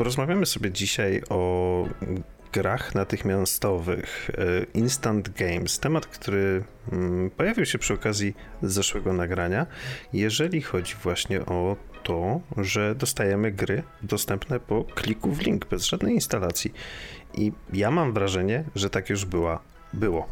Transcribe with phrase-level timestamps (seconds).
[0.00, 1.84] Porozmawiamy sobie dzisiaj o
[2.52, 9.66] grach natychmiastowych, e, instant games, temat, który mm, pojawił się przy okazji zeszłego nagrania,
[10.12, 16.14] jeżeli chodzi właśnie o to, że dostajemy gry dostępne po kliku w link, bez żadnej
[16.14, 16.72] instalacji.
[17.34, 19.60] I ja mam wrażenie, że tak już była
[19.92, 20.28] było.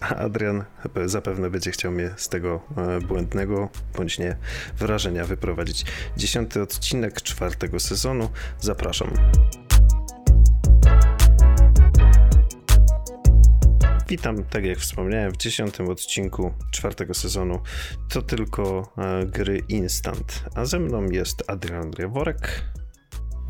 [0.00, 0.64] A Adrian
[1.06, 4.36] zapewne będzie chciał mnie z tego e, błędnego bądź nie
[4.78, 5.84] wrażenia wyprowadzić.
[6.16, 8.30] Dziesiąty odcinek czwartego sezonu.
[8.60, 9.10] Zapraszam.
[14.08, 17.60] Witam, tak jak wspomniałem, w dziesiątym odcinku czwartego sezonu.
[18.08, 20.44] To tylko e, gry instant.
[20.54, 22.62] A ze mną jest Adrian Rieworek.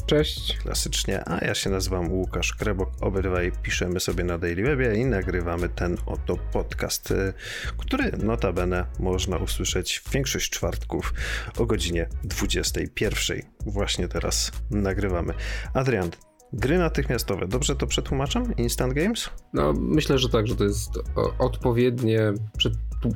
[0.09, 0.59] Cześć.
[0.59, 2.91] Klasycznie, a ja się nazywam Łukasz Krebok.
[3.01, 7.33] Obydwaj piszemy sobie na Daily Webie i nagrywamy ten oto podcast, y,
[7.77, 11.15] który notabene można usłyszeć w większość czwartków
[11.59, 13.43] o godzinie 21.
[13.67, 15.35] Właśnie teraz nagrywamy.
[15.75, 16.11] Adrian,
[16.53, 18.57] Gry natychmiastowe, dobrze to przetłumaczam?
[18.57, 19.31] Instant Games?
[19.53, 20.91] No, myślę, że tak, że to jest
[21.39, 22.33] odpowiednie,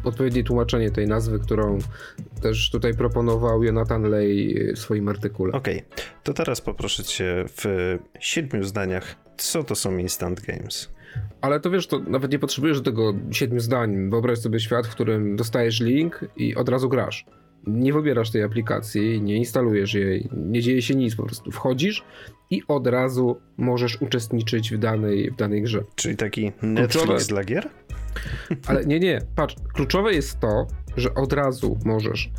[0.04, 1.78] odpowiednie tłumaczenie tej nazwy, którą
[2.42, 5.52] też tutaj proponował Jonathan Lay w swoim artykule.
[5.52, 6.04] Okej, okay.
[6.22, 10.90] to teraz poproszę cię w siedmiu zdaniach, co to są Instant Games?
[11.40, 14.10] Ale to wiesz, to nawet nie potrzebujesz do tego siedmiu zdań.
[14.10, 17.26] Wyobraź sobie świat, w którym dostajesz link i od razu grasz
[17.66, 22.04] nie wybierasz tej aplikacji, nie instalujesz jej, nie dzieje się nic, po prostu wchodzisz
[22.50, 25.84] i od razu możesz uczestniczyć w danej, w danej grze.
[25.94, 27.68] Czyli taki Netflix kluczowe, dla gier?
[28.66, 32.30] Ale nie, nie, patrz, kluczowe jest to, że od razu możesz.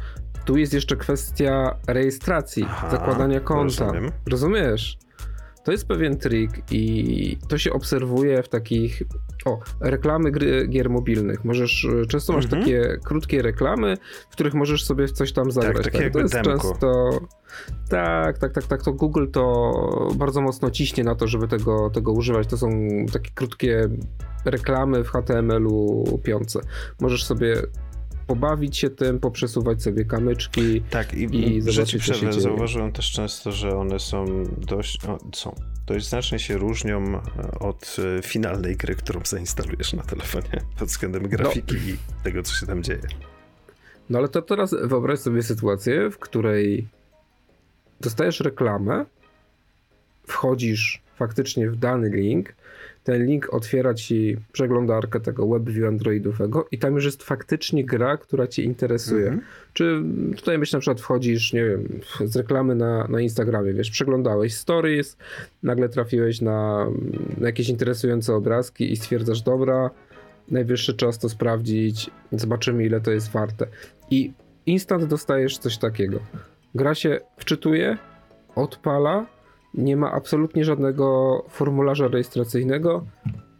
[0.46, 3.86] Tu jest jeszcze kwestia rejestracji, Aha, zakładania konta.
[3.86, 4.12] Rozumiem.
[4.30, 4.98] Rozumiesz?
[5.64, 9.04] To jest pewien trik i to się obserwuje w takich
[9.46, 11.46] o, reklamy gry, gier mobilnych.
[11.46, 12.62] Możesz, e, często masz mhm.
[12.62, 13.98] takie krótkie reklamy,
[14.30, 15.84] w których możesz sobie coś tam zagrać.
[15.84, 16.52] Tak, tak, to jest demko.
[16.52, 17.20] często.
[17.90, 18.84] Tak, tak, tak, tak.
[18.84, 19.74] To Google to
[20.16, 22.48] bardzo mocno ciśnie na to, żeby tego, tego używać.
[22.48, 23.90] To są takie krótkie
[24.46, 26.60] reklamy w HTML-u piące.
[27.02, 27.56] Możesz sobie
[28.28, 30.82] pobawić się tym, poprzesuwać sobie kamyczki.
[30.82, 35.56] Tak, i, i zobaczyć, co się Zauważyłem też często, że one są dość, o, są,
[35.88, 41.28] dość znacznie się różnią e, od e, finalnej gry, którą zainstalujesz na telefonie pod względem
[41.28, 41.94] grafiki no.
[41.94, 43.08] i tego, co się tam dzieje.
[44.10, 46.88] No ale to teraz wyobraź sobie sytuację, w której
[48.02, 49.06] dostajesz reklamę,
[50.28, 52.56] wchodzisz faktycznie w dany link,
[53.04, 58.48] ten link otwiera ci przeglądarkę tego WebView Androidowego i tam już jest faktycznie gra, która
[58.48, 59.26] cię interesuje.
[59.26, 59.42] Mhm.
[59.74, 60.04] Czy
[60.36, 65.18] tutaj myślę, na przykład wchodzisz, nie wiem, z reklamy na, na Instagramie, wiesz, przeglądałeś stories,
[65.64, 66.88] nagle trafiłeś na,
[67.38, 69.90] na jakieś interesujące obrazki i stwierdzasz, dobra,
[70.52, 73.68] najwyższy czas to sprawdzić, zobaczymy ile to jest warte.
[74.12, 74.34] I
[74.66, 76.20] instant dostajesz coś takiego.
[76.76, 77.98] Gra się wczytuje,
[78.56, 79.26] odpala,
[79.74, 83.06] nie ma absolutnie żadnego formularza rejestracyjnego,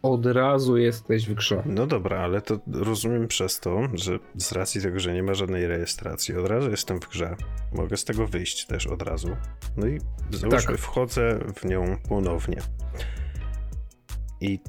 [0.02, 1.62] od razu jesteś w grze.
[1.66, 5.66] No dobra, ale to rozumiem przez to, że z racji tego, że nie ma żadnej
[5.66, 7.36] rejestracji, od razu jestem w grze.
[7.72, 9.28] Mogę z tego wyjść też od razu.
[9.76, 10.80] No i załóżmy, tak.
[10.80, 12.60] wchodzę w nią ponownie.
[14.40, 14.60] I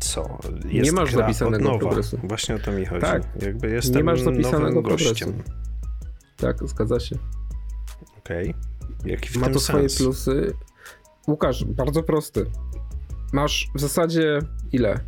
[0.00, 0.38] co?
[0.64, 2.18] Jest nie masz zapisanego progresu.
[2.24, 3.00] Właśnie o to mi chodzi.
[3.00, 3.22] Tak.
[3.42, 5.32] Jakby jestem nie masz zapisanego gościem.
[5.32, 5.54] Progresu.
[6.36, 7.16] Tak, zgadza się.
[8.18, 8.50] Okej.
[8.50, 9.10] Okay.
[9.10, 9.64] Jaki w Ma to sens?
[9.64, 10.52] swoje plusy
[11.28, 12.46] Łukasz, bardzo prosty.
[13.32, 14.38] Masz w zasadzie
[14.72, 15.00] ile?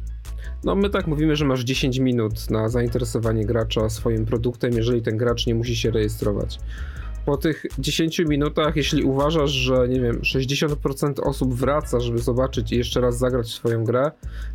[0.65, 5.17] No my tak mówimy, że masz 10 minut na zainteresowanie gracza swoim produktem, jeżeli ten
[5.17, 6.59] gracz nie musi się rejestrować.
[7.27, 12.77] Po tych 10 minutach, jeśli uważasz, że nie wiem, 60% osób wraca, żeby zobaczyć i
[12.77, 14.11] jeszcze raz zagrać swoją grę,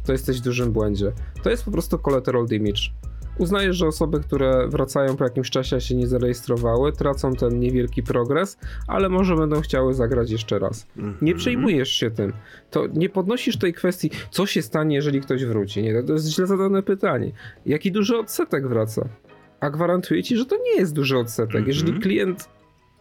[0.05, 1.11] to jesteś w dużym błędzie.
[1.43, 2.81] To jest po prostu collateral damage.
[3.37, 8.57] Uznajesz, że osoby, które wracają po jakimś czasie, się nie zarejestrowały, tracą ten niewielki progres,
[8.87, 10.87] ale może będą chciały zagrać jeszcze raz.
[10.95, 11.37] Nie mhm.
[11.37, 12.33] przejmujesz się tym.
[12.71, 15.83] To nie podnosisz tej kwestii, co się stanie, jeżeli ktoś wróci.
[15.83, 17.31] Nie, to jest źle zadane pytanie.
[17.65, 19.09] Jaki duży odsetek wraca?
[19.59, 21.67] A gwarantuję ci, że to nie jest duży odsetek.
[21.67, 22.01] Jeżeli mhm.
[22.01, 22.49] klient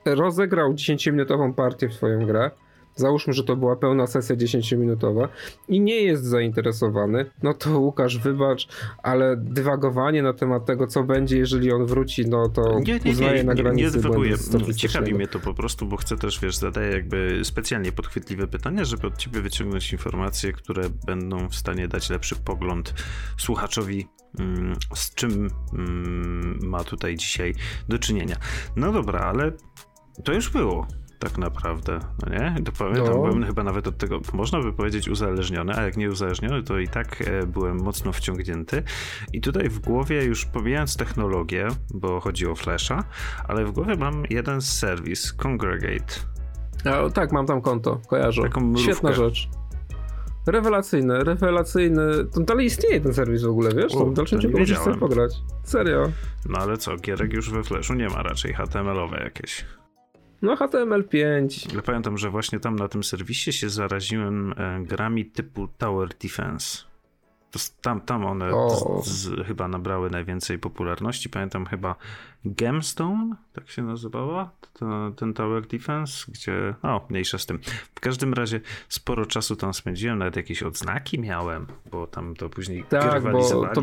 [0.05, 2.51] rozegrał 10-minutową partię w twoją grę,
[2.97, 5.29] załóżmy, że to była pełna sesja 10-minutowa
[5.69, 8.69] i nie jest zainteresowany, no to Łukasz, wybacz,
[9.03, 13.37] ale dywagowanie na temat tego, co będzie, jeżeli on wróci, no to nie, nie, uznaje
[13.37, 16.93] nie, na granicy nie, nie Ciekawi mnie to po prostu, bo chcę też, wiesz, zadaję
[16.93, 22.37] jakby specjalnie podchwytliwe pytania, żeby od ciebie wyciągnąć informacje, które będą w stanie dać lepszy
[22.37, 22.95] pogląd
[23.39, 24.09] słuchaczowi
[24.39, 27.55] mm, z czym mm, ma tutaj dzisiaj
[27.89, 28.37] do czynienia.
[28.77, 29.53] No dobra, ale
[30.25, 30.87] to już było
[31.25, 32.55] tak naprawdę, no nie?
[32.65, 33.15] To pamiętam, no.
[33.15, 36.89] byłem chyba nawet od tego, można by powiedzieć uzależniony, a jak nie uzależniony, to i
[36.89, 38.83] tak e, byłem mocno wciągnięty.
[39.33, 43.05] I tutaj w głowie, już pomijając technologię, bo chodzi o Flasha,
[43.49, 46.15] ale w głowie mam jeden serwis, Congregate.
[46.85, 48.43] A, tak, mam tam konto, kojarzę.
[48.43, 49.49] Taką Świetna rzecz.
[50.47, 52.25] Rewelacyjny, rewelacyjny.
[52.35, 53.93] To dalej istnieje ten serwis w ogóle, wiesz?
[53.93, 55.33] to w dalszym ciągu możesz sobie pograć.
[55.63, 56.13] Serio.
[56.49, 59.65] No ale co, gierek już we Flashu nie ma raczej HTML-owe jakieś.
[60.45, 61.73] No HTML5.
[61.73, 66.79] Ale pamiętam, że właśnie tam na tym serwisie się zaraziłem e, grami typu Tower Defense.
[67.51, 68.51] To tam, tam one
[69.03, 71.29] z, z, chyba nabrały najwięcej popularności.
[71.29, 71.97] Pamiętam chyba
[72.45, 77.59] Gemstone, tak się nazywała, to, ten Tower Defense, gdzie, o, mniejsza z tym.
[77.95, 82.85] W każdym razie sporo czasu tam spędziłem, nawet jakieś odznaki miałem, bo tam to później
[82.89, 83.83] tak, Bo to,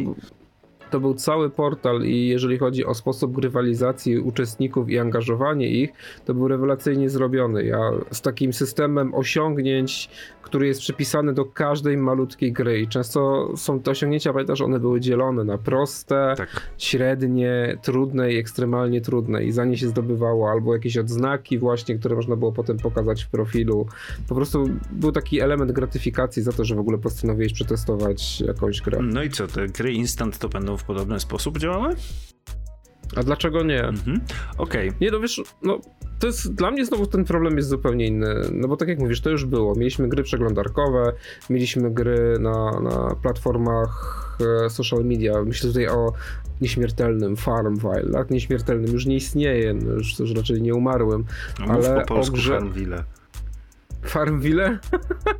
[0.91, 5.91] to był cały portal i jeżeli chodzi o sposób grywalizacji uczestników i angażowanie ich,
[6.25, 7.65] to był rewelacyjnie zrobiony.
[7.65, 10.09] Ja z takim systemem osiągnięć,
[10.41, 14.99] który jest przypisany do każdej malutkiej gry i często są te osiągnięcia, pamiętasz, one były
[14.99, 16.71] dzielone na proste, tak.
[16.77, 22.15] średnie, trudne i ekstremalnie trudne i za nie się zdobywało albo jakieś odznaki właśnie, które
[22.15, 23.87] można było potem pokazać w profilu.
[24.29, 28.99] Po prostu był taki element gratyfikacji za to, że w ogóle postanowiłeś przetestować jakąś grę.
[29.01, 31.95] No i co, te gry instant to będą w podobny sposób działały?
[33.15, 33.83] A dlaczego nie?
[33.83, 34.21] Mhm.
[34.57, 34.87] Okej.
[34.87, 34.99] Okay.
[35.01, 35.79] Nie, no wiesz, no
[36.19, 39.21] to jest, dla mnie znowu ten problem jest zupełnie inny, no bo tak jak mówisz,
[39.21, 39.75] to już było.
[39.75, 41.13] Mieliśmy gry przeglądarkowe,
[41.49, 45.43] mieliśmy gry na, na platformach e, social media.
[45.43, 46.13] Myślę tutaj o
[46.61, 48.29] nieśmiertelnym Farmville, tak?
[48.29, 51.25] Nieśmiertelnym już nie istnieje, no już, już raczej nie umarłem.
[51.59, 52.53] No, ale po polsku grze...
[52.53, 53.03] Farmville.
[54.03, 54.79] Farmville?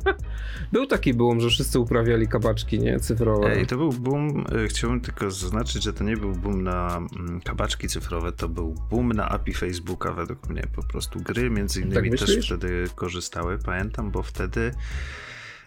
[0.72, 3.00] był taki boom, że wszyscy uprawiali kabaczki, nie?
[3.00, 3.52] Cyfrowe.
[3.52, 7.40] Ej, to był boom, e, chciałbym tylko zaznaczyć, że to nie był boom na mm,
[7.40, 10.62] kabaczki cyfrowe, to był boom na API Facebooka według mnie.
[10.76, 14.74] Po prostu gry między innymi tak też wtedy korzystały, pamiętam, bo wtedy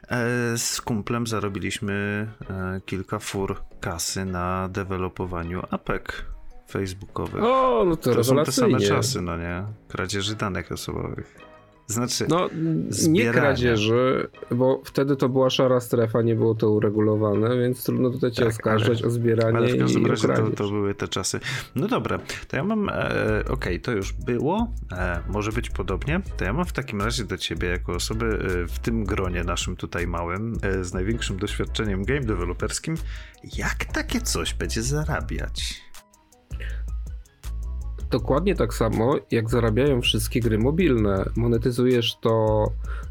[0.07, 6.25] e, z kumplem zarobiliśmy e, kilka fur kasy na dewelopowaniu apek
[6.69, 7.43] facebookowych.
[7.43, 9.63] O, no to, to są te same czasy, no nie?
[9.87, 11.54] Kradzieży danych osobowych.
[11.87, 12.49] Znaczy, no
[13.09, 18.31] nie kradzieży, bo wtedy to była szara strefa, nie było to uregulowane, więc trudno tutaj
[18.31, 21.39] cię tak, oskarżać ale, o zbieranie ale w każdym razie to, to, były te czasy.
[21.75, 26.21] No dobra, to ja mam, e, okej, okay, to już było, e, może być podobnie,
[26.37, 29.75] to ja mam w takim razie do ciebie jako osoby e, w tym gronie naszym
[29.75, 32.95] tutaj małym, e, z największym doświadczeniem game deweloperskim,
[33.57, 35.84] jak takie coś będzie zarabiać?
[38.19, 41.25] Dokładnie tak samo, jak zarabiają wszystkie gry mobilne.
[41.35, 42.65] Monetyzujesz to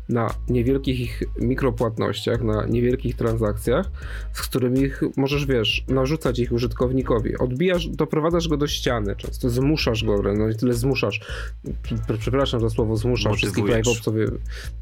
[0.09, 3.91] na niewielkich mikropłatnościach, na niewielkich transakcjach,
[4.33, 7.39] z którymi możesz, wiesz, narzucać ich użytkownikowi.
[7.39, 11.21] Odbijasz, doprowadzasz go do ściany, często zmuszasz go, no i tyle zmuszasz.
[12.19, 14.31] Przepraszam za słowo zmuszasz wszystkich live'opsów,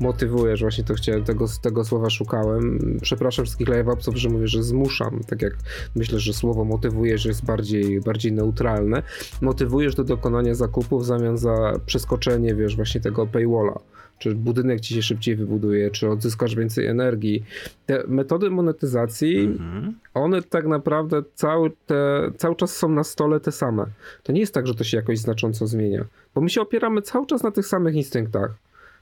[0.01, 2.79] motywujesz, właśnie to chciałem, tego, tego słowa szukałem.
[3.03, 5.57] Przepraszam wszystkich live'opsów, że mówię, że zmuszam, tak jak
[5.97, 9.03] myślę, że słowo motywujesz jest bardziej, bardziej neutralne.
[9.41, 13.79] Motywujesz do dokonania zakupu w zamian za przeskoczenie, wiesz, właśnie tego paywalla
[14.23, 17.45] czy budynek ci się szybciej wybuduje, czy odzyskasz więcej energii.
[17.87, 19.95] Te metody monetyzacji, mhm.
[20.15, 23.87] one tak naprawdę cały, te, cały czas są na stole te same.
[24.23, 26.05] To nie jest tak, że to się jakoś znacząco zmienia,
[26.35, 28.55] bo my się opieramy cały czas na tych samych instynktach,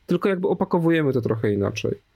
[0.06, 2.09] tylko jakby opakowujemy to trochę inaczej.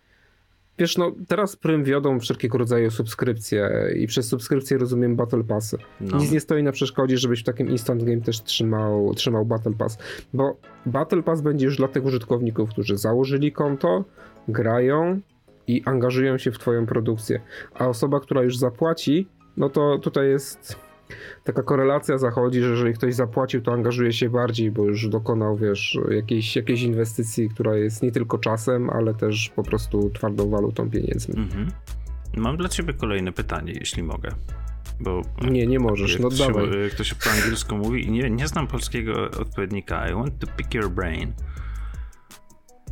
[0.78, 5.78] Wiesz, no teraz Prym wiodą wszelkiego rodzaju subskrypcje i przez subskrypcję rozumiem Battle Passy.
[6.00, 6.18] No.
[6.18, 9.98] Nic nie stoi na przeszkodzie, żebyś w takim instant game też trzymał, trzymał Battle Pass,
[10.34, 10.56] bo
[10.86, 14.04] Battle Pass będzie już dla tych użytkowników, którzy założyli konto,
[14.48, 15.20] grają
[15.66, 17.40] i angażują się w twoją produkcję,
[17.74, 20.76] a osoba, która już zapłaci, no to tutaj jest
[21.44, 25.98] taka korelacja zachodzi, że jeżeli ktoś zapłacił, to angażuje się bardziej, bo już dokonał, wiesz,
[26.10, 31.34] jakiejś, jakiejś inwestycji, która jest nie tylko czasem, ale też po prostu twardą walutą pieniędzmi.
[31.36, 31.70] Mhm.
[32.36, 34.28] Mam dla ciebie kolejne pytanie, jeśli mogę.
[35.00, 36.66] Bo nie, nie możesz, no to dawaj.
[36.66, 40.08] Się, ktoś po angielsku mówi i nie, nie znam polskiego odpowiednika.
[40.08, 41.32] I want to pick your brain.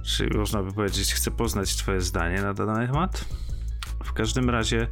[0.04, 3.24] Czy można by powiedzieć, chcę poznać twoje zdanie na dany temat?
[4.12, 4.86] W każdym razie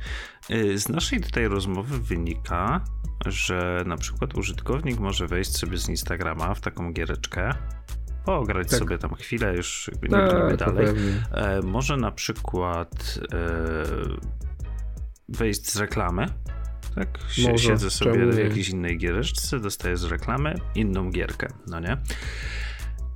[0.50, 2.84] y, z naszej tutaj rozmowy wynika,
[3.26, 7.50] że na przykład użytkownik może wejść sobie z Instagrama w taką giereczkę,
[8.24, 8.78] pograć tak.
[8.78, 10.86] sobie tam chwilę, już nie tak, będziemy dalej.
[11.32, 13.46] E, może na przykład e,
[15.28, 16.26] wejść z reklamy.
[16.94, 17.08] Tak,
[17.42, 21.96] może, siedzę sobie w jakiejś innej giereczce, dostaję z reklamy inną gierkę, no nie?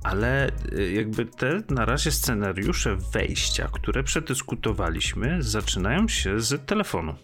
[0.05, 0.47] Ale
[0.77, 7.15] e, jakby te na razie scenariusze wejścia, które przedyskutowaliśmy, zaczynają się z telefonu.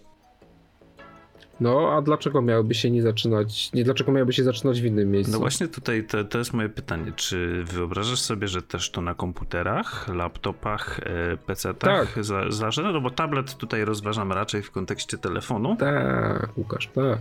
[1.60, 5.32] No, a dlaczego miałyby się nie zaczynać, nie, dlaczego miałyby się zaczynać w innym miejscu?
[5.34, 7.12] No właśnie tutaj to, to jest moje pytanie.
[7.16, 12.24] Czy wyobrażasz sobie, że też to na komputerach, laptopach, e, PC-tach tak.
[12.26, 15.76] za, No bo tablet tutaj rozważam raczej w kontekście telefonu.
[15.76, 17.20] Tak, Łukasz, tak.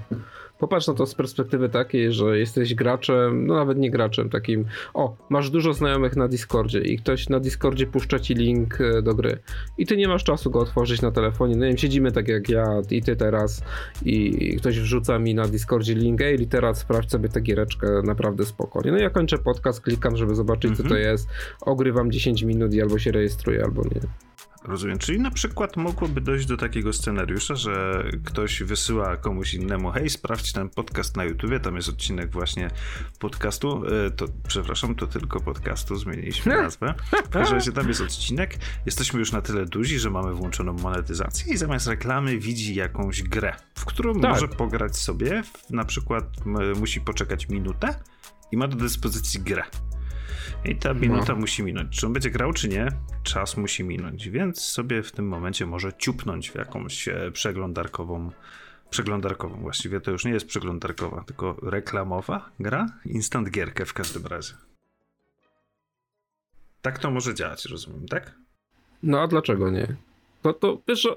[0.61, 4.65] Popatrz na to z perspektywy takiej, że jesteś graczem, no nawet nie graczem, takim,
[4.95, 9.15] o, masz dużo znajomych na Discordzie i ktoś na Discordzie puszcza ci link e, do
[9.15, 9.39] gry
[9.79, 12.49] i ty nie masz czasu go otworzyć na telefonie, no nie wiem, siedzimy tak jak
[12.49, 13.63] ja i ty teraz
[14.05, 18.93] i ktoś wrzuca mi na Discordzie link, ej, literat, sprawdź sobie tę giereczkę naprawdę spokojnie.
[18.93, 21.03] No ja kończę podcast, klikam, żeby zobaczyć, co to mhm.
[21.03, 21.29] jest,
[21.61, 24.30] ogrywam 10 minut i albo się rejestruję, albo nie.
[24.65, 24.99] Rozumiem.
[24.99, 30.53] Czyli na przykład mogłoby dojść do takiego scenariusza, że ktoś wysyła komuś innemu, hej, sprawdź
[30.53, 32.71] ten podcast na YouTubie, tam jest odcinek właśnie
[33.19, 36.95] podcastu, e, to przepraszam, to tylko podcastu, zmieniliśmy nazwę.
[37.25, 41.55] W każdym razie tam jest odcinek, jesteśmy już na tyle duzi, że mamy włączoną monetyzację
[41.55, 44.31] i zamiast reklamy widzi jakąś grę, w którą tak.
[44.31, 46.25] może pograć sobie, na przykład
[46.77, 47.95] musi poczekać minutę
[48.53, 49.63] i ma do dyspozycji grę.
[50.65, 51.39] I ta minuta no.
[51.39, 52.01] musi minąć.
[52.01, 52.89] Czy on będzie grał, czy nie?
[53.23, 58.31] Czas musi minąć, więc sobie w tym momencie może ciupnąć w jakąś e, przeglądarkową.
[58.91, 62.87] Przeglądarkową właściwie to już nie jest przeglądarkowa, tylko reklamowa gra.
[63.05, 64.55] Instant gierkę w każdym razie.
[66.83, 68.35] Tak to może działać, rozumiem, tak?
[69.03, 69.97] No a dlaczego nie?
[70.45, 71.09] No to wiesz,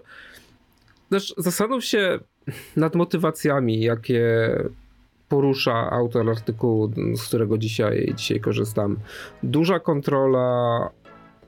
[1.10, 2.20] też zastanów się
[2.76, 4.50] nad motywacjami, jakie
[5.34, 8.98] porusza autor artykułu, z którego dzisiaj, dzisiaj korzystam.
[9.44, 10.90] Duża kontrola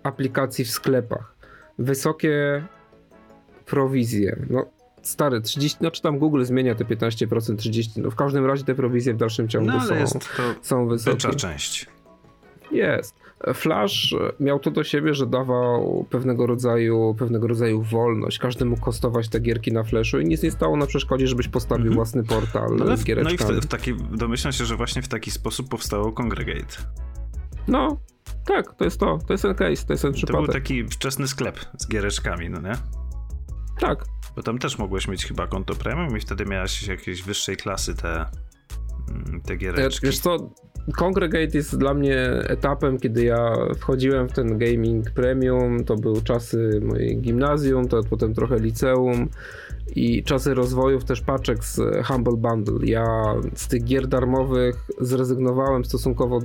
[0.04, 1.36] aplikacji w sklepach,
[1.80, 2.66] wysokie
[3.66, 4.46] prowizje.
[4.50, 4.66] No,
[5.02, 8.76] stary, 30, no czy tam Google zmienia te 15%, 30%, no w każdym razie te
[8.76, 11.36] prowizje w dalszym ciągu no, są, jest to są wysokie.
[11.36, 11.88] część.
[12.72, 13.16] Jest.
[13.54, 18.40] Flash miał to do siebie, że dawał pewnego rodzaju, pewnego rodzaju wolność.
[18.40, 21.88] Każdy mógł kostować te gierki na Flashu i nic nie stało na przeszkodzie, żebyś postawił
[21.88, 21.96] mhm.
[21.96, 23.38] własny portal no, z giereczkami.
[23.48, 26.76] No i w, w taki, domyślam się, że właśnie w taki sposób powstało Congregate.
[27.68, 27.98] No,
[28.46, 29.20] tak, to jest to.
[29.28, 30.42] To jest ten case, to jest ten przypadek.
[30.42, 32.74] To był taki wczesny sklep z giereczkami, no nie?
[33.80, 34.06] Tak.
[34.36, 38.26] Bo tam też mogłeś mieć chyba konto premium i wtedy miałeś jakieś wyższej klasy te,
[39.10, 40.06] mm, te giereczki.
[40.06, 40.38] Wiesz co,
[40.94, 45.84] Congregate jest dla mnie etapem, kiedy ja wchodziłem w ten gaming premium.
[45.84, 49.30] To były czasy mojej gimnazjum, to potem trochę liceum
[49.96, 52.88] i czasy rozwojów też paczek z Humble Bundle.
[52.88, 53.06] Ja
[53.56, 56.40] z tych gier darmowych zrezygnowałem stosunkowo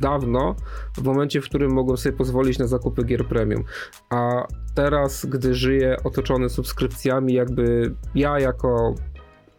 [0.00, 0.54] dawno,
[0.96, 3.64] w momencie, w którym mogłem sobie pozwolić na zakupy gier premium.
[4.10, 8.94] A teraz, gdy żyję otoczony subskrypcjami, jakby ja jako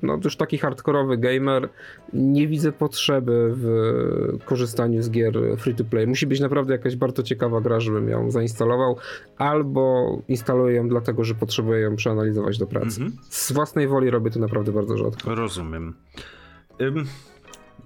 [0.04, 1.70] no już taki hardkorowy gamer,
[2.14, 6.08] nie widzę potrzeby w korzystaniu z gier free to play.
[6.08, 8.98] Musi być naprawdę jakaś bardzo ciekawa gra, żebym ją zainstalował,
[9.38, 13.02] albo instaluję ją dlatego, że potrzebuję ją przeanalizować do pracy.
[13.02, 13.18] Mhm.
[13.30, 15.36] Z własnej woli robię to naprawdę bardzo rzadko.
[15.36, 15.94] Rozumiem.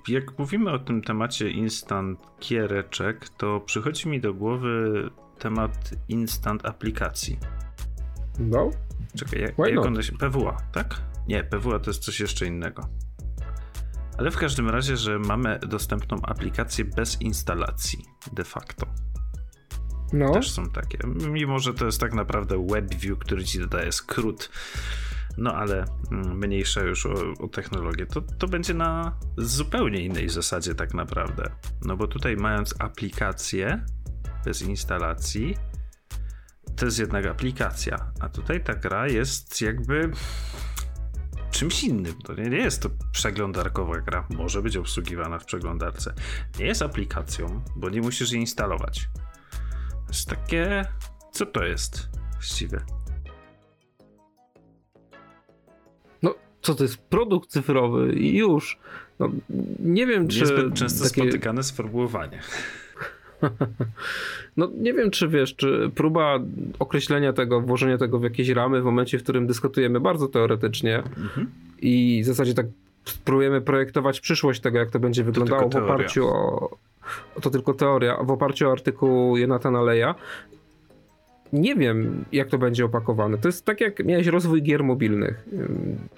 [0.08, 5.10] jak mówimy o tym temacie instant giereczek, to przychodzi mi do głowy
[5.40, 7.38] temat instant aplikacji.
[8.40, 8.72] No.
[9.16, 10.14] Czekaj, jak, jak one się...
[10.18, 11.07] PWA, tak?
[11.28, 12.90] Nie, PWA to jest coś jeszcze innego.
[14.18, 18.88] Ale w każdym razie, że mamy dostępną aplikację bez instalacji de facto.
[20.14, 20.34] No.
[20.34, 20.98] Też są takie.
[21.30, 24.50] Mimo, że to jest tak naprawdę WebView, który ci dodaje skrót,
[25.38, 30.76] no ale mm, mniejsza już o, o technologię, to, to będzie na zupełnie innej zasadzie
[30.76, 31.52] tak naprawdę.
[31.86, 33.86] No bo tutaj mając aplikację
[34.46, 35.58] bez instalacji,
[36.76, 40.12] to jest jednak aplikacja, a tutaj ta gra jest jakby
[41.58, 42.14] czymś innym.
[42.24, 44.28] To nie, nie jest to przeglądarkowa gra.
[44.30, 46.14] Może być obsługiwana w przeglądarce.
[46.60, 49.10] Nie jest aplikacją, bo nie musisz jej instalować.
[49.90, 50.86] To jest takie.
[51.32, 52.80] Co to jest właściwie?
[56.22, 56.98] No, co to jest?
[56.98, 58.80] Produkt cyfrowy i już.
[59.20, 59.30] No,
[59.80, 60.40] nie wiem, czy.
[60.40, 61.22] Niezbyt często takie...
[61.22, 62.42] spotykane sformułowanie.
[64.58, 66.40] No nie wiem, czy wiesz, czy próba
[66.80, 71.52] określenia tego, włożenia tego w jakieś ramy w momencie, w którym dyskutujemy bardzo teoretycznie mhm.
[71.82, 72.66] i w zasadzie tak
[73.26, 76.28] próbujemy projektować przyszłość tego, jak to będzie wyglądało to w oparciu
[77.36, 80.16] o to tylko teoria, w oparciu o artykuł Jonathana Leja
[81.54, 83.38] nie wiem, jak to będzie opakowane.
[83.38, 85.48] To jest tak, jak miałeś rozwój gier mobilnych,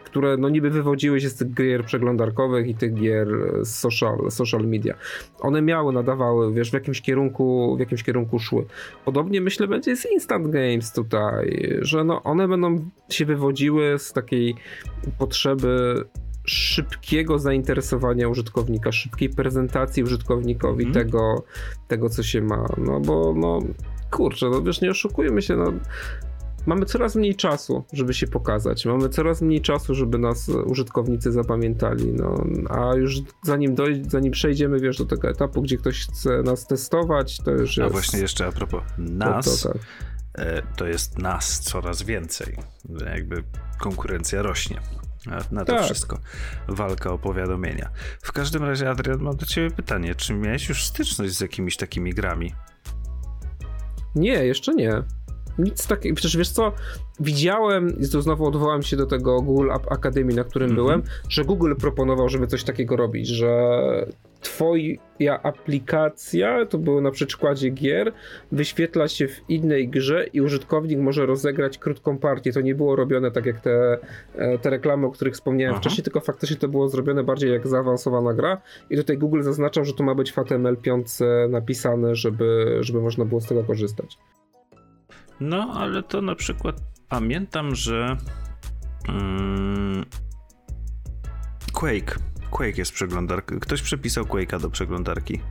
[0.04, 3.28] które no niby wywodziły się z tych gier przeglądarkowych i tych gier
[3.64, 4.94] social, social media.
[5.40, 8.66] One miały, nadawały, wiesz, w jakimś kierunku, w jakimś kierunku szły.
[9.06, 14.56] Podobnie myślę będzie z Instant Games tutaj, że no one będą się wywodziły z takiej
[15.18, 16.04] potrzeby
[16.46, 20.94] szybkiego zainteresowania użytkownika, szybkiej prezentacji użytkownikowi mm.
[20.94, 21.44] tego,
[21.88, 22.66] tego, co się ma.
[22.78, 23.60] No bo no,
[24.12, 25.74] kurczę, no wiesz, nie oszukujmy się, no
[26.66, 28.86] mamy coraz mniej czasu, żeby się pokazać.
[28.86, 32.14] Mamy coraz mniej czasu, żeby nas użytkownicy zapamiętali.
[32.14, 36.68] No, a już zanim, dojdzie, zanim przejdziemy wiesz, do tego etapu, gdzie ktoś chce nas
[36.68, 37.90] testować, to już jest...
[37.90, 39.82] A właśnie jeszcze a propos nas, to, to, tak.
[40.38, 42.56] E, to jest nas coraz więcej.
[43.16, 43.44] Jakby
[43.80, 44.80] konkurencja rośnie.
[45.52, 45.84] na to tak.
[45.84, 46.20] wszystko
[46.68, 47.90] walka o powiadomienia.
[48.22, 50.16] W każdym razie, Adrian, mam do ciebie pytanie.
[50.16, 52.54] Czy miałeś już styczność z jakimiś takimi grami?
[54.16, 55.04] Nie, jeszcze nie.
[55.58, 56.16] Nic takiego.
[56.16, 56.72] Przecież wiesz co?
[57.20, 60.76] Widziałem, i tu znowu odwołam się do tego Google App Academy, na którym -hmm.
[60.76, 63.70] byłem, że Google proponował, żeby coś takiego robić, że
[64.42, 68.14] twoja aplikacja, to było na przykładzie gier,
[68.52, 72.54] wyświetla się w innej grze i użytkownik może rozegrać krótką partię.
[72.54, 73.98] To nie było robione tak jak te,
[74.36, 75.82] e, te reklamy, o których wspomniałem Aha.
[75.82, 79.94] wcześniej, tylko faktycznie to było zrobione bardziej jak zaawansowana gra i tutaj Google zaznaczał, że
[79.94, 84.18] to ma być w HTML5 napisane, żeby, żeby można było z tego korzystać.
[85.40, 88.18] No, ale to na przykład pamiętam, że
[89.08, 90.06] mm,
[91.74, 93.56] Quake Quake jest przeglądarka.
[93.60, 95.42] Ktoś przepisał Quake'a do przeglądarki.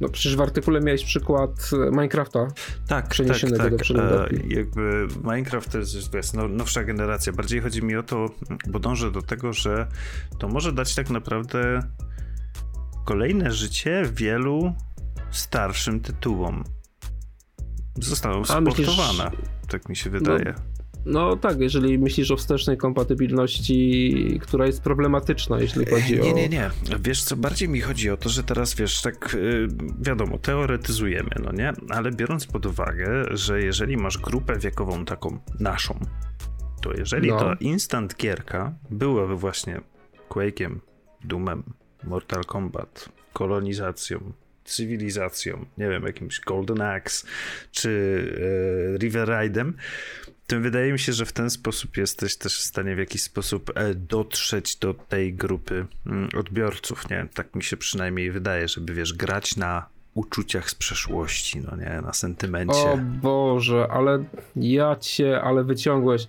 [0.00, 2.48] No przecież w artykule miałeś przykład e, Minecrafta
[2.88, 3.78] tak, przeniesionego tak, tak.
[3.78, 4.36] do przeglądarki.
[4.36, 7.32] E, jakby Minecraft to jest, to jest nowsza generacja.
[7.32, 8.26] Bardziej chodzi mi o to,
[8.68, 9.86] bo dążę do tego, że
[10.38, 11.80] to może dać tak naprawdę
[13.04, 14.74] kolejne życie wielu
[15.30, 16.64] starszym tytułom.
[18.00, 19.30] Zostaną sportowane,
[19.68, 20.54] tak mi się wydaje.
[20.56, 20.74] No
[21.06, 26.24] no tak, jeżeli myślisz o wstecznej kompatybilności, która jest problematyczna, jeśli chodzi o...
[26.24, 26.70] Nie, nie, nie.
[27.00, 29.68] Wiesz co, bardziej mi chodzi o to, że teraz, wiesz, tak y,
[30.00, 31.72] wiadomo, teoretyzujemy, no nie?
[31.90, 35.98] Ale biorąc pod uwagę, że jeżeli masz grupę wiekową taką naszą,
[36.82, 37.38] to jeżeli no.
[37.38, 39.80] to instant gierka byłaby właśnie
[40.28, 40.78] Quake'iem,
[41.24, 41.62] Doomem,
[42.04, 44.32] Mortal Kombat, kolonizacją,
[44.64, 47.26] cywilizacją, nie wiem, jakimś Golden Axe
[47.72, 47.90] czy
[48.94, 49.72] e, River Ride'em,
[50.46, 53.72] to wydaje mi się, że w ten sposób jesteś też w stanie w jakiś sposób
[53.74, 57.28] e, dotrzeć do tej grupy mm, odbiorców, nie?
[57.34, 62.12] Tak mi się przynajmniej wydaje, żeby wiesz, grać na uczuciach z przeszłości, no nie, na
[62.12, 62.92] sentymencie.
[62.92, 64.24] O Boże, ale
[64.56, 66.26] ja cię, ale wyciągłeś.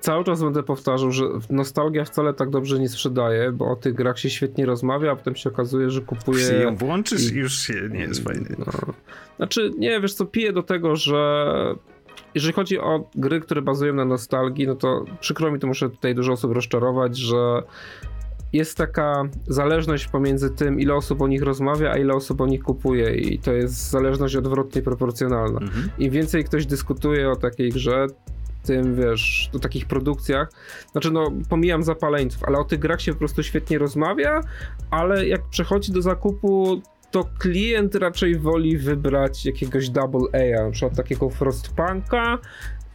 [0.00, 4.18] Cały czas będę powtarzał, że nostalgia wcale tak dobrze nie sprzedaje, bo o tych grach
[4.18, 6.40] się świetnie rozmawia, a potem się okazuje, że kupuje...
[6.40, 8.56] Jeśli ją włączysz i już się nie jest fajny.
[8.58, 8.72] No.
[9.36, 11.44] Znaczy, nie, wiesz co, piję do tego, że
[12.34, 16.14] jeżeli chodzi o gry, które bazują na nostalgii, no to przykro mi to muszę tutaj
[16.14, 17.62] dużo osób rozczarować, że
[18.54, 22.62] jest taka zależność pomiędzy tym, ile osób o nich rozmawia, a ile osób o nich
[22.62, 25.60] kupuje, i to jest zależność odwrotnie proporcjonalna.
[25.60, 25.88] Mhm.
[25.98, 28.06] Im więcej ktoś dyskutuje o takiej grze,
[28.64, 30.52] tym, wiesz, o takich produkcjach.
[30.92, 34.40] Znaczy, no, pomijam zapaleńców, ale o tych grach się po prostu świetnie rozmawia,
[34.90, 40.96] ale jak przechodzi do zakupu, to klient raczej woli wybrać jakiegoś double A, na przykład
[40.96, 42.38] takiego Frostpunka,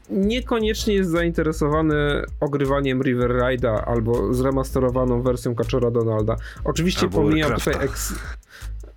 [0.09, 6.35] niekoniecznie jest zainteresowany ogrywaniem River Ride'a albo zremasterowaną wersją Kaczora Donalda.
[6.63, 8.13] Oczywiście albo pomijam tutaj eks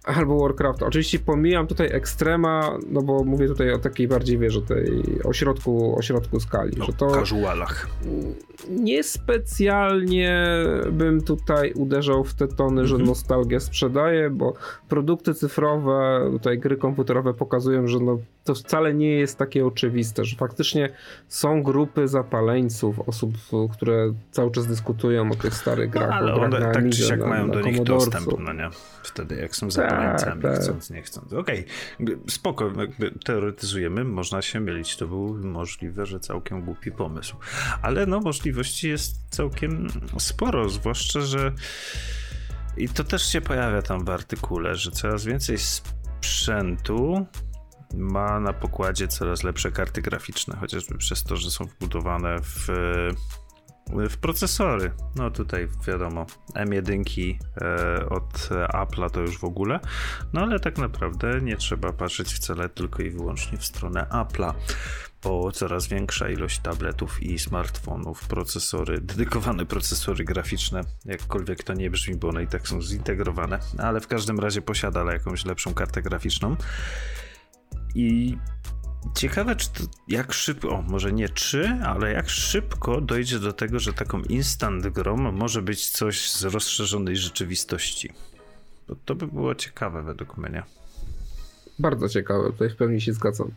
[0.05, 0.83] albo Warcraft.
[0.83, 5.99] Oczywiście pomijam tutaj ekstrema, no bo mówię tutaj o takiej bardziej, wiesz, o tej ośrodku,
[5.99, 6.81] ośrodku skali.
[6.81, 7.89] O że to casualach.
[8.71, 10.47] Niespecjalnie
[10.93, 13.09] bym tutaj uderzał w te tony, że mhm.
[13.09, 14.55] nostalgia sprzedaje, bo
[14.89, 20.37] produkty cyfrowe, tutaj gry komputerowe pokazują, że no, to wcale nie jest takie oczywiste, że
[20.37, 20.89] faktycznie
[21.29, 23.35] są grupy zapaleńców, osób,
[23.73, 26.09] które cały czas dyskutują o tych starych grach.
[26.09, 28.69] No, ale one tak czy siak mają do nich dostęp, no nie?
[29.03, 30.63] Wtedy jak są zapaleńcami, tak, tak.
[30.63, 31.33] chcąc, nie chcąc.
[31.33, 31.67] Okej,
[32.03, 32.19] okay.
[32.29, 32.73] spoko,
[33.25, 37.37] teoretyzujemy, można się mylić, to był możliwe, że całkiem głupi pomysł.
[37.83, 41.53] Ale no, możliwości jest całkiem sporo, zwłaszcza, że
[42.77, 47.27] i to też się pojawia tam w artykule, że coraz więcej sprzętu
[47.95, 52.69] ma na pokładzie coraz lepsze karty graficzne, chociażby przez to, że są wbudowane w,
[53.93, 54.93] w procesory.
[55.17, 59.81] No tutaj wiadomo, M1 e, od Apple'a to już w ogóle,
[60.33, 64.55] no ale tak naprawdę nie trzeba patrzeć wcale tylko i wyłącznie w stronę Apple'a
[65.23, 72.17] bo coraz większa ilość tabletów i smartfonów, procesory, dedykowane procesory graficzne, jakkolwiek to nie brzmi,
[72.17, 76.57] bo one i tak są zintegrowane, ale w każdym razie posiada jakąś lepszą kartę graficzną.
[77.95, 78.39] I
[79.15, 83.79] ciekawe, czy to jak szybko, o, może nie czy, ale jak szybko dojdzie do tego,
[83.79, 88.13] że taką instant grą może być coś z rozszerzonej rzeczywistości.
[88.89, 90.63] Bo to by było ciekawe według mnie.
[91.79, 93.51] Bardzo ciekawe, tutaj w pełni się zgadzam.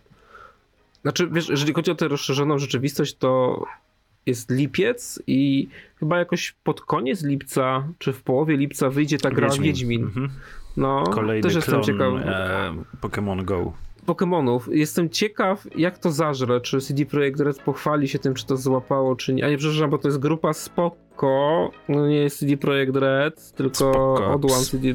[1.01, 3.63] Znaczy, wiesz, jeżeli chodzi o tę rozszerzoną rzeczywistość, to
[4.25, 9.47] jest lipiec i chyba jakoś pod koniec lipca, czy w połowie lipca wyjdzie ta gra
[9.47, 9.65] Wiedźmin.
[9.65, 10.03] Wiedźmin.
[10.03, 10.29] Mhm.
[10.77, 12.13] No, Kolejny też jestem ciekaw.
[12.25, 13.73] E, Pokémon Go.
[14.05, 14.59] Pokémonów.
[14.71, 16.61] Jestem ciekaw, jak to zażre.
[16.61, 19.45] Czy CD Projekt Red pochwali się tym, czy to złapało, czy nie.
[19.45, 21.71] A nie, przepraszam, bo to jest grupa Spoko.
[21.89, 24.31] No nie jest CD Projekt Red, tylko Spoko.
[24.33, 24.87] Odłam CD.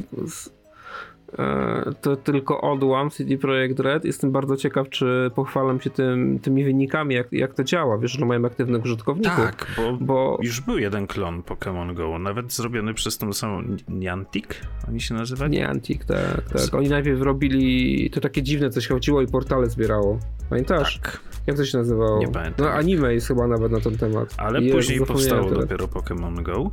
[1.39, 4.05] E, to tylko One CD Projekt Red.
[4.05, 7.97] Jestem bardzo ciekaw, czy pochwalam się tym, tymi wynikami, jak, jak to działa.
[7.97, 9.45] Wiesz, że mają aktywnych użytkowników.
[9.45, 14.45] Tak, bo, bo, już był jeden klon Pokémon Go, nawet zrobiony przez tą samą Niantic,
[14.87, 15.51] oni się nazywali?
[15.51, 16.73] Niantic, tak, tak.
[16.73, 20.19] Oni najpierw robili, to takie dziwne coś chodziło i portale zbierało.
[20.49, 20.99] Pamiętasz?
[20.99, 21.19] Tak.
[21.47, 22.19] Jak to się nazywało?
[22.19, 22.65] Nie pamiętam.
[22.65, 24.35] No anime jest chyba nawet na ten temat.
[24.37, 26.71] Ale później powstało dopiero Pokémon Go,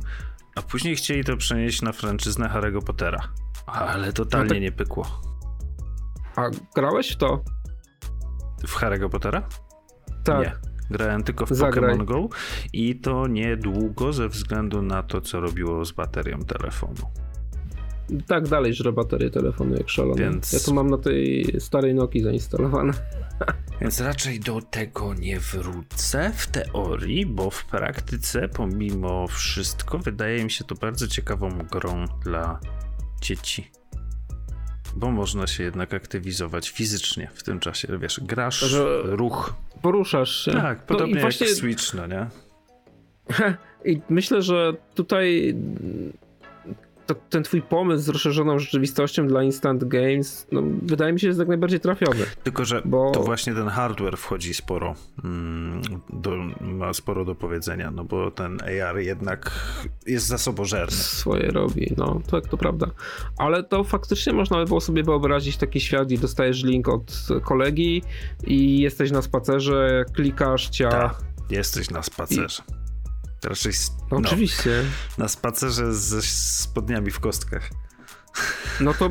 [0.59, 3.19] a później chcieli to przenieść na franczyznę Harry'ego Pottera.
[3.65, 4.61] Ale totalnie no tak...
[4.61, 5.21] nie pykło.
[6.35, 7.43] A grałeś w to?
[8.67, 9.47] W Harry'ego Pottera?
[10.23, 10.39] Tak.
[10.39, 10.55] Nie.
[10.89, 11.95] Grałem tylko w Zagraj.
[11.95, 12.29] Pokémon Go
[12.73, 17.11] i to niedługo ze względu na to, co robiło z baterią telefonu.
[18.27, 20.21] Tak, dalej żre baterię telefonu jak szalony.
[20.21, 20.53] Więc...
[20.53, 22.93] Ja to mam na tej starej Nokii zainstalowane.
[23.81, 30.51] Więc raczej do tego nie wrócę w teorii, bo w praktyce, pomimo wszystko, wydaje mi
[30.51, 32.59] się to bardzo ciekawą grą dla
[33.21, 33.71] dzieci.
[34.95, 37.99] Bo można się jednak aktywizować fizycznie w tym czasie.
[37.99, 39.53] Wiesz, grasz, że ruch.
[39.81, 40.51] Poruszasz się.
[40.51, 41.47] Tak, podobnie no właśnie...
[41.47, 42.27] jak Switch, no nie?
[43.93, 45.55] I myślę, że tutaj
[47.09, 51.39] to, ten twój pomysł z rozszerzoną rzeczywistością dla Instant Games, no, wydaje mi się, jest
[51.39, 52.25] jak najbardziej trafiony.
[52.43, 53.11] Tylko, że bo...
[53.11, 58.57] to właśnie ten hardware wchodzi sporo, mm, do, ma sporo do powiedzenia, no bo ten
[58.61, 59.51] AR jednak
[60.05, 60.97] jest zasobożerny.
[60.97, 62.87] Swoje robi, no tak, to prawda.
[63.37, 68.03] Ale to faktycznie można by było sobie wyobrazić taki świat, gdzie dostajesz link od kolegi
[68.47, 70.89] i jesteś na spacerze, klikasz, cia...
[70.89, 71.15] Ta,
[71.49, 72.63] jesteś na spacerze.
[72.75, 72.78] I
[73.43, 73.71] Raczej
[74.11, 74.83] no, oczywiście.
[75.17, 77.69] Na spacerze ze spodniami w kostkach.
[78.81, 79.09] No to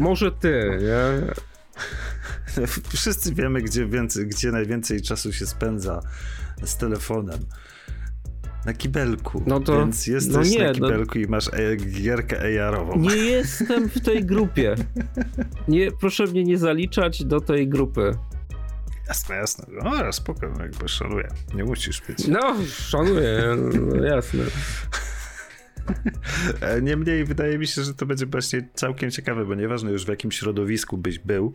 [0.00, 1.34] może ty, nie?
[2.88, 6.00] Wszyscy wiemy, gdzie, więcej, gdzie najwięcej czasu się spędza
[6.64, 7.46] z telefonem.
[8.66, 9.42] Na kibelku.
[9.46, 12.98] No to, Więc jesteś no nie, na no- kibelku no, i masz e gierkę AR-ową.
[12.98, 14.74] Nie jestem w tej grupie.
[15.68, 18.14] Nie, proszę mnie nie zaliczać do tej grupy.
[19.08, 19.66] Jasne, jasne.
[19.84, 21.28] No, spoko, no jakby szanuję.
[21.54, 22.26] Nie musisz być.
[22.26, 24.44] No, szanuję, no, jasne.
[26.60, 30.08] E, niemniej wydaje mi się, że to będzie właśnie całkiem ciekawe, bo nieważne już w
[30.08, 31.52] jakim środowisku byś był,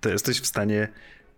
[0.00, 0.88] to jesteś w stanie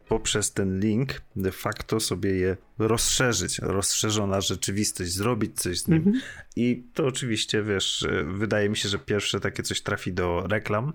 [0.08, 6.02] poprzez ten link de facto sobie je rozszerzyć, rozszerzona rzeczywistość, zrobić coś z nim.
[6.02, 6.20] Mm -hmm.
[6.56, 10.92] I to oczywiście, wiesz, e, wydaje mi się, że pierwsze takie coś trafi do reklam,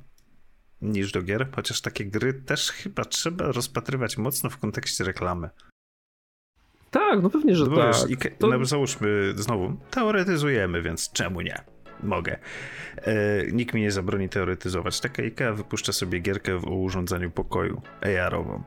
[0.83, 5.49] niż do gier, chociaż takie gry też chyba trzeba rozpatrywać mocno w kontekście reklamy.
[6.91, 7.95] Tak, no pewnie, że no tak.
[8.09, 8.47] Wiesz, to...
[8.47, 11.63] no, załóżmy znowu, teoretyzujemy, więc czemu nie?
[12.03, 12.39] Mogę.
[12.97, 14.99] E, nikt mi nie zabroni teoretyzować.
[14.99, 18.63] Taka IKEA wypuszcza sobie gierkę o urządzaniu pokoju AR-ową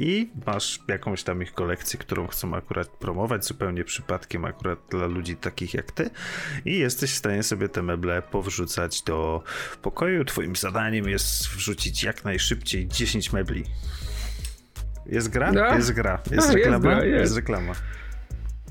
[0.00, 5.36] i masz jakąś tam ich kolekcję, którą chcą akurat promować, zupełnie przypadkiem akurat dla ludzi
[5.36, 6.10] takich jak ty
[6.64, 9.42] i jesteś w stanie sobie te meble powrzucać do
[9.82, 10.24] pokoju.
[10.24, 13.64] Twoim zadaniem jest wrzucić jak najszybciej 10 mebli.
[15.06, 15.52] Jest gra?
[15.52, 15.74] No.
[15.74, 16.22] Jest gra.
[16.30, 16.90] Jest A, reklama?
[16.90, 17.20] Jest, gra, jest.
[17.20, 17.72] jest reklama.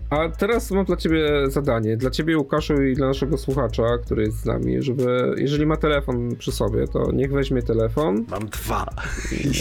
[0.09, 4.37] A teraz mam dla ciebie zadanie, dla ciebie Łukaszu i dla naszego słuchacza, który jest
[4.37, 8.25] z nami, żeby, jeżeli ma telefon przy sobie, to niech weźmie telefon.
[8.29, 8.85] Mam dwa.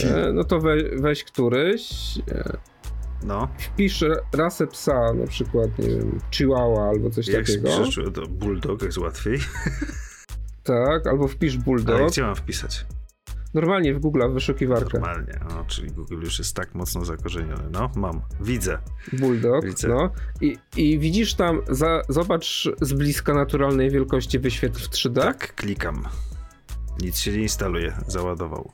[0.04, 1.90] E, no to we, weź któryś.
[2.30, 2.56] E,
[3.24, 3.48] no.
[3.58, 7.68] Wpisz rasę psa, na przykład, nie wiem, chihuahua albo coś Jak takiego.
[7.68, 9.38] Jak to bulldog jest łatwiej.
[10.62, 11.96] Tak, albo wpisz bulldog.
[11.96, 12.86] Ale gdzie mam wpisać?
[13.54, 14.98] Normalnie w Google w wyszukiwarkę.
[14.98, 17.70] Normalnie, no, czyli Google już jest tak mocno zakorzeniony.
[17.70, 18.78] No, mam, widzę.
[19.12, 19.88] Bulldog, widzę.
[19.88, 20.10] no.
[20.40, 25.22] I, I widzisz tam, za, zobacz z bliska naturalnej wielkości wyświetl w 3D.
[25.22, 26.04] Tak, klikam.
[27.00, 28.70] Nic się nie instaluje, załadował.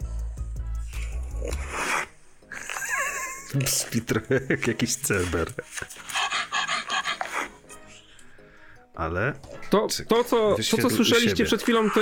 [3.55, 5.49] Brzmi trochę jak jakiś cyber.
[8.95, 9.33] Ale...
[9.71, 12.01] To, to, co, to, co słyszeliście przed chwilą, to,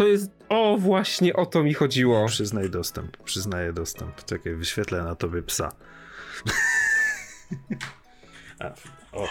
[0.00, 0.30] to jest.
[0.48, 2.26] O, właśnie o to mi chodziło.
[2.26, 4.24] Przyznaj dostęp, przyznaję dostęp.
[4.24, 5.72] Czekaj, wyświetlę na tobie psa.
[8.60, 8.72] A,
[9.12, 9.28] o.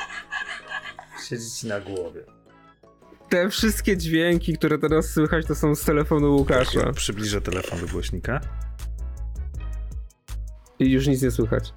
[1.27, 2.23] Siedzi ci na głowie.
[3.29, 6.81] Te wszystkie dźwięki, które teraz słychać, to są z telefonu Łukasza.
[6.81, 8.41] Tak, przybliżę telefon do głośnika.
[10.79, 11.73] I już nic nie słychać.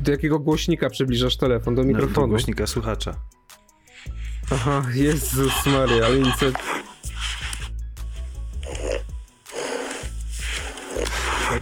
[0.00, 1.74] Do jakiego głośnika przybliżasz telefon?
[1.74, 2.14] Do mikrofonu?
[2.16, 3.14] No, do głośnika słuchacza.
[4.50, 6.34] Aha, Jezus Maria, ale nic.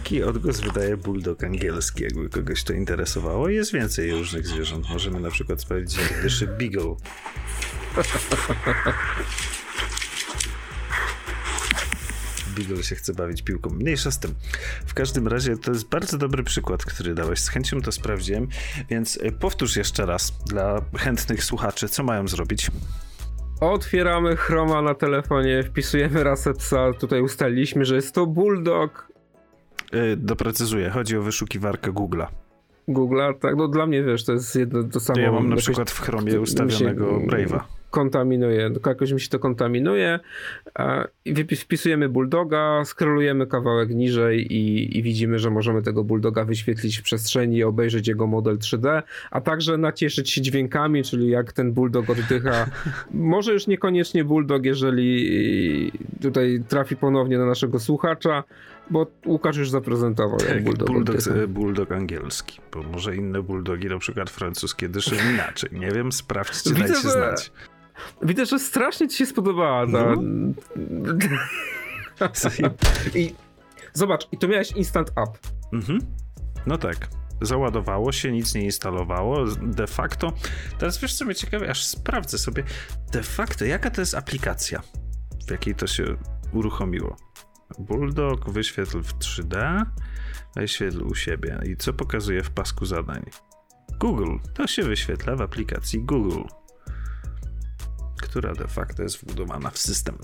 [0.03, 3.49] Jaki odgłos wydaje bulldog angielski, jakby kogoś to interesowało?
[3.49, 4.89] Jest więcej różnych zwierząt.
[4.89, 6.95] Możemy na przykład sprawdzić, dyszy beagle.
[12.57, 13.69] Beagle się chce bawić piłką.
[13.69, 14.33] Mniejsza z tym.
[14.85, 17.39] W każdym razie to jest bardzo dobry przykład, który dałeś.
[17.39, 18.47] Z chęcią to sprawdziłem,
[18.89, 22.71] więc e, powtórz jeszcze raz dla chętnych słuchaczy, co mają zrobić.
[23.59, 26.93] Otwieramy Chroma na telefonie, wpisujemy rasę psa.
[26.99, 29.12] Tutaj ustaliliśmy, że jest to Bulldog.
[29.93, 32.27] Yy, doprecyzuję, chodzi o wyszukiwarkę Google'a.
[32.87, 35.19] Google'a, tak, no dla mnie wiesz, to jest jedno to samo.
[35.19, 37.59] Ja mam na przykład w Chromie ustawionego Brave'a
[37.93, 40.19] kontaminuje, jakoś mi się to kontaminuje
[41.57, 47.57] wpisujemy bulldoga, skrolujemy kawałek niżej i, i, widzimy, że możemy tego bulldoga wyświetlić w przestrzeni
[47.57, 49.01] i obejrzeć jego model 3D,
[49.31, 52.65] a także nacieszyć się dźwiękami, czyli jak ten bulldog oddycha.
[53.11, 58.43] Może już niekoniecznie bulldog, jeżeli tutaj trafi ponownie na naszego słuchacza,
[58.89, 60.87] bo Łukasz już zaprezentował tak, bulldog.
[60.87, 65.69] Bulldog, bulldog angielski, bo może inne bulldogi, na przykład francuskie, dyszą inaczej.
[65.73, 67.51] Nie wiem, sprawdźcie, Widzę, dajcie znać.
[68.21, 70.15] Widzę, że strasznie ci się spodobała ta...
[70.15, 71.13] No.
[73.15, 73.33] I
[73.93, 75.31] zobacz, i to miałeś instant up.
[75.73, 75.99] Mhm.
[76.65, 77.07] No tak.
[77.41, 79.45] Załadowało się, nic nie instalowało.
[79.61, 80.33] De facto,
[80.79, 82.63] teraz wiesz co mnie ciekawe, aż sprawdzę sobie
[83.11, 84.81] de facto, jaka to jest aplikacja,
[85.47, 86.03] w jakiej to się
[86.53, 87.17] uruchomiło.
[87.79, 89.85] Bulldog, wyświetl w 3D,
[90.55, 91.59] wyświetl u siebie.
[91.65, 93.23] I co pokazuje w pasku zadań?
[93.99, 94.37] Google.
[94.53, 96.43] To się wyświetla w aplikacji Google
[98.33, 100.17] która de facto jest wbudowana w system.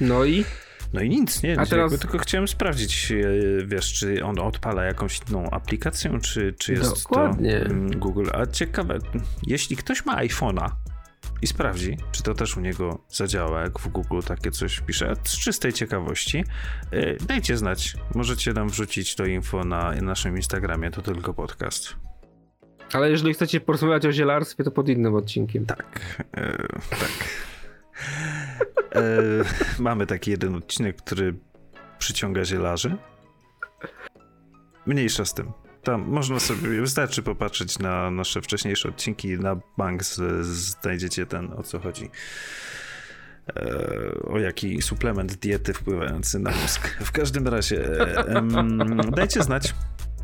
[0.00, 0.44] No i?
[0.92, 1.60] No i nic, nie?
[1.60, 1.98] A teraz...
[1.98, 7.60] tylko chciałem sprawdzić, e, wiesz, czy on odpala jakąś inną aplikację, czy, czy jest Dokładnie.
[7.60, 8.28] to Google.
[8.32, 8.98] A ciekawe,
[9.46, 10.70] jeśli ktoś ma iPhone'a
[11.42, 15.38] i sprawdzi, czy to też u niego zadziała, jak w Google takie coś pisze, z
[15.38, 16.44] czystej ciekawości,
[16.90, 17.96] e, dajcie znać.
[18.14, 21.96] Możecie nam wrzucić to info na naszym Instagramie, to tylko podcast.
[22.92, 25.66] Ale jeżeli chcecie porozmawiać o zielarstwie, to pod innym odcinkiem.
[25.66, 26.00] Tak,
[26.36, 26.56] e,
[26.90, 27.46] tak.
[28.94, 29.02] E,
[29.78, 31.34] mamy taki jeden odcinek, który
[31.98, 32.96] przyciąga zielarzy.
[34.86, 35.65] Mniejsza z tym.
[35.86, 40.04] Tam można sobie, wystarczy popatrzeć na nasze wcześniejsze odcinki, na bank
[40.42, 42.10] znajdziecie ten, o co chodzi.
[43.56, 46.88] E, o jaki suplement diety wpływający na mózg.
[47.04, 47.88] W każdym razie,
[49.16, 49.74] dajcie znać,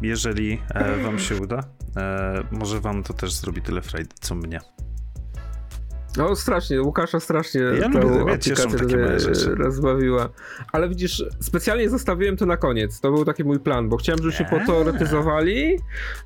[0.03, 1.65] jeżeli e, wam się uda.
[1.97, 4.61] E, może wam to też zrobi tyle frajdy, co mnie.
[6.17, 10.29] No strasznie, Łukasza strasznie ja tą lubię, aplikację rozbawiła.
[10.73, 13.01] Ale widzisz, specjalnie zostawiłem to na koniec.
[13.01, 14.61] To był taki mój plan, bo chciałem, żebyśmy eee.
[14.61, 15.79] poteoretyzowali,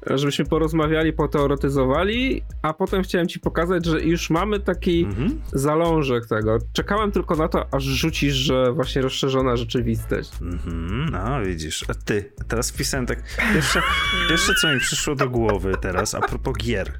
[0.07, 5.41] żebyśmy porozmawiali, poteoretyzowali, a potem chciałem ci pokazać, że już mamy taki mhm.
[5.53, 6.59] zalążek tego.
[6.73, 10.31] Czekałem tylko na to, aż rzucisz, że właśnie rozszerzona rzeczywistość.
[10.43, 13.23] Mhm, no widzisz, a ty, teraz wpisałem tak,
[13.55, 13.81] pierwsze,
[14.29, 16.93] pierwsze co mi przyszło do głowy teraz, a propos gier.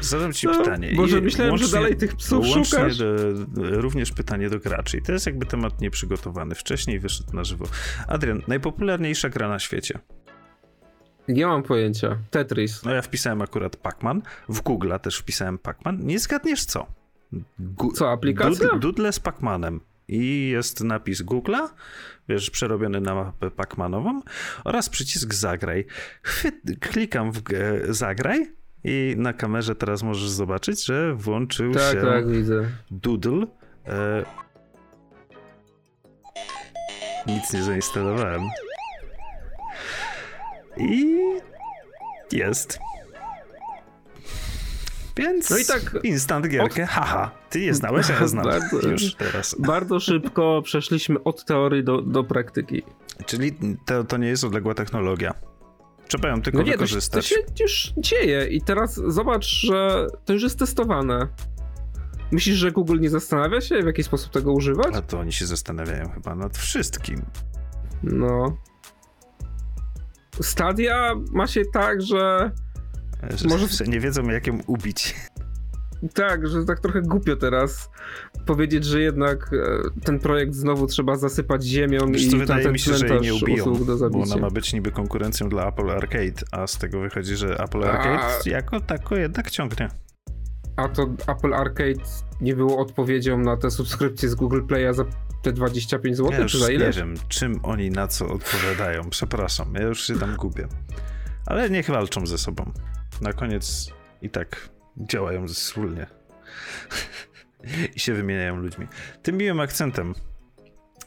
[0.00, 0.92] Zadam ci no, pytanie.
[0.94, 1.66] Może myślałem, łącznie...
[1.66, 2.98] że dalej tych psów szukasz?
[2.98, 3.06] Do,
[3.80, 4.96] również pytanie do graczy.
[4.96, 6.54] I to jest jakby temat nieprzygotowany.
[6.54, 7.66] Wcześniej wyszedł na żywo.
[8.08, 9.98] Adrian, najpopularniejsza gra na świecie.
[11.28, 12.18] Nie mam pojęcia.
[12.30, 12.84] Tetris.
[12.84, 14.22] No ja wpisałem akurat Pac-Man.
[14.48, 15.98] W Google też wpisałem Pac-Man.
[16.04, 16.86] Nie zgadniesz co?
[17.58, 18.68] Gu co, aplikacja?
[18.68, 19.80] Dud Doodle z Pac-Manem.
[20.08, 21.68] I jest napis Google'a,
[22.28, 24.20] wiesz, przerobiony na mapę Pac-Manową
[24.64, 25.86] oraz przycisk zagraj.
[26.22, 27.42] Chwyt, klikam w
[27.88, 28.52] zagraj
[28.84, 32.68] i na kamerze teraz możesz zobaczyć, że włączył tak, się tak, widzę.
[32.90, 33.46] Doodle.
[33.86, 34.24] E...
[37.26, 38.42] Nic nie zainstalowałem.
[40.76, 41.16] I
[42.32, 42.78] jest.
[45.16, 46.88] Więc no i tak instant gierkę, od...
[46.88, 49.56] haha, ty nie znałeś, ja znam bardzo, już teraz.
[49.58, 52.82] Bardzo szybko przeszliśmy od teorii do, do praktyki.
[53.26, 53.52] Czyli
[53.86, 55.34] to, to nie jest odległa technologia.
[56.08, 57.28] Trzeba ją tylko no nie, wykorzystać.
[57.28, 61.28] To, to się już dzieje i teraz zobacz, że to już jest testowane.
[62.30, 64.94] Myślisz, że Google nie zastanawia się, w jaki sposób tego używać?
[64.94, 67.22] A to oni się zastanawiają chyba nad wszystkim.
[68.02, 68.56] No.
[70.42, 72.50] Stadia ma się tak, że.
[73.34, 75.14] że może nie wiedzą, jak ją ubić.
[76.14, 77.90] Tak, że tak trochę głupio teraz
[78.46, 82.94] powiedzieć, że jednak e, ten projekt znowu trzeba zasypać ziemią Wiesz, i wydaje mi się,
[82.94, 83.64] że jej nie ubiją,
[84.10, 87.84] bo ona ma być niby konkurencją dla Apple Arcade, a z tego wychodzi, że Apple
[87.84, 88.48] Arcade a...
[88.48, 89.88] jako tako jednak ciągnie.
[90.76, 92.04] A to Apple Arcade
[92.40, 95.04] nie było odpowiedzią na te subskrypcje z Google Play'a za
[95.42, 96.86] te 25 zł, ja czy za ile?
[96.86, 99.10] nie wiem, czym oni na co odpowiadają.
[99.10, 100.68] Przepraszam, ja już się tam gubię.
[101.46, 102.72] Ale niech walczą ze sobą.
[103.20, 106.06] Na koniec i tak działają wspólnie.
[107.96, 108.86] I się wymieniają ludźmi.
[109.22, 110.14] Tym miłym akcentem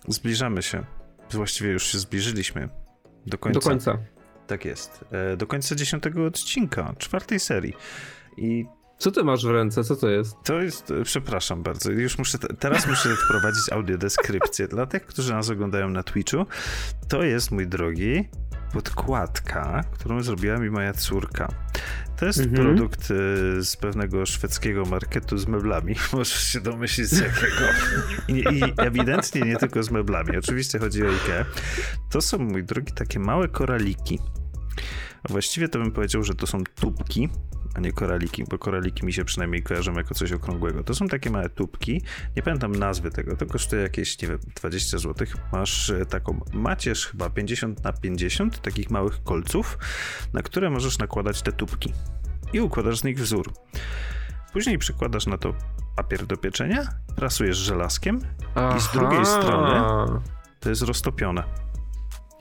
[0.07, 0.85] zbliżamy się.
[1.31, 2.69] Właściwie już się zbliżyliśmy
[3.25, 3.59] do końca.
[3.59, 3.97] Do końca.
[4.47, 5.05] Tak jest.
[5.11, 7.73] E, do końca dziesiątego odcinka, czwartej serii.
[8.37, 8.65] I
[8.97, 9.83] co ty masz w ręce?
[9.83, 10.35] Co to jest?
[10.43, 14.67] To jest, e, przepraszam bardzo, już muszę, teraz muszę wprowadzić audiodeskrypcję.
[14.67, 16.45] Dla tych, którzy nas oglądają na Twitchu,
[17.07, 18.29] to jest, mój drogi,
[18.73, 21.47] podkładka, którą zrobiła mi moja córka.
[22.21, 22.55] To jest mhm.
[22.55, 25.95] produkt y, z pewnego szwedzkiego marketu z meblami.
[26.13, 27.65] Możesz się domyślić z jakiego.
[28.27, 30.37] I, I, ewidentnie nie tylko z meblami.
[30.37, 31.45] Oczywiście chodzi o IKEA.
[32.09, 34.19] To są, mój drogi, takie małe koraliki.
[35.29, 37.29] Właściwie to bym powiedział, że to są tubki,
[37.75, 40.83] a nie koraliki, bo koraliki mi się przynajmniej kojarzą jako coś okrągłego.
[40.83, 42.01] To są takie małe tubki,
[42.35, 45.27] nie pamiętam nazwy tego, to kosztuje jakieś, nie wiem, 20 zł.
[45.51, 49.77] Masz e, taką macierz chyba 50 na 50 takich małych kolców,
[50.33, 51.93] na które możesz nakładać te tubki
[52.53, 53.53] i układasz z nich wzór.
[54.53, 55.53] Później przykładasz na to
[55.95, 58.19] papier do pieczenia, prasujesz żelazkiem
[58.55, 58.77] Aha.
[58.77, 59.81] i z drugiej strony
[60.59, 61.43] to jest roztopione.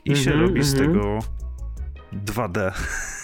[0.05, 0.63] I mm -hmm, się robi mm -hmm.
[0.63, 0.93] z mhm.
[0.93, 1.19] tego
[2.13, 2.71] 2D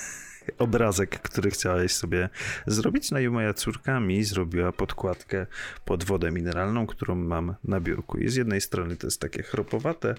[0.57, 2.29] obrazek, który chciałeś sobie
[2.67, 3.11] zrobić.
[3.11, 5.45] No i moja córka mi zrobiła podkładkę
[5.85, 8.17] pod wodę mineralną, którą mam na biurku.
[8.17, 10.15] I z jednej strony to jest takie chropowate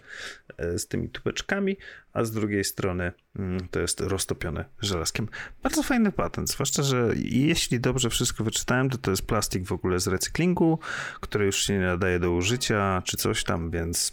[0.58, 1.76] e, z tymi tubeczkami,
[2.12, 5.28] a z drugiej strony mm, to jest roztopione żelazkiem.
[5.62, 10.00] Bardzo fajny patent, zwłaszcza, że jeśli dobrze wszystko wyczytałem, to to jest plastik w ogóle
[10.00, 10.78] z recyklingu,
[11.20, 14.12] który już się nie nadaje do użycia, czy coś tam, więc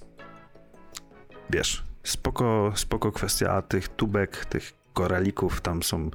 [1.49, 6.11] wiesz, spoko, spoko kwestia, tych tubek, tych koralików tam są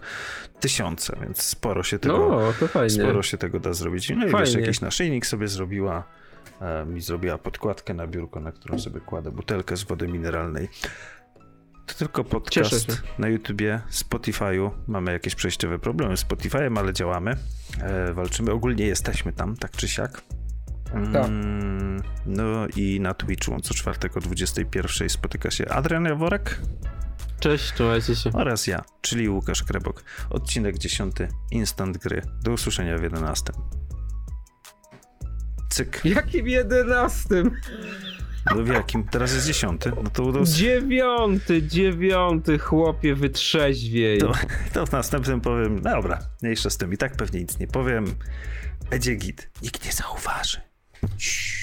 [0.60, 2.90] tysiące, więc sporo się tego, no, to fajnie.
[2.90, 4.12] sporo się tego da zrobić.
[4.16, 6.04] No i wiesz, jakiś naszyjnik sobie zrobiła,
[6.86, 10.68] mi zrobiła podkładkę na biurko, na którą sobie kładę butelkę z wody mineralnej.
[11.86, 14.70] To tylko podcast na YouTubie, Spotify'u.
[14.86, 17.36] Mamy jakieś przejściowe problemy z Spotify'em, ale działamy.
[17.80, 18.52] E, walczymy.
[18.52, 20.22] Ogólnie jesteśmy tam, tak czy siak.
[21.12, 21.28] Tak.
[21.28, 26.60] Mm, no i na Twitchu co czwartek o 21 spotyka się Adrian Jaworek.
[27.40, 28.30] Cześć, trzymajcie się.
[28.32, 30.04] Oraz ja, czyli Łukasz Krebok.
[30.30, 31.14] Odcinek 10.
[31.50, 32.22] Instant gry.
[32.42, 33.52] Do usłyszenia w 11.
[35.70, 36.00] Cyk.
[36.04, 37.28] Jakim 11?
[38.46, 39.04] No w jakim?
[39.04, 39.92] Teraz jest dziesiąty.
[40.02, 40.44] No to udało...
[40.44, 44.20] Dziewiąty, dziewiąty, chłopie, wytrzeźwiej.
[44.20, 44.32] To,
[44.72, 46.92] to w następnym powiem, no dobra, mniejsza z tym.
[46.92, 48.04] I tak pewnie nic nie powiem.
[48.90, 49.50] Będzie git.
[49.62, 50.60] Nikt nie zauważy.
[51.18, 51.59] Ciii.